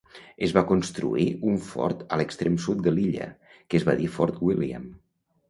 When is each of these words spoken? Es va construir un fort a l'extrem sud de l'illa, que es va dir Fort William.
Es 0.45 0.53
va 0.57 0.61
construir 0.69 1.25
un 1.51 1.59
fort 1.65 2.01
a 2.15 2.19
l'extrem 2.21 2.57
sud 2.65 2.81
de 2.89 2.95
l'illa, 2.97 3.29
que 3.61 3.79
es 3.83 3.87
va 3.93 3.97
dir 4.01 4.11
Fort 4.19 4.43
William. 4.51 4.91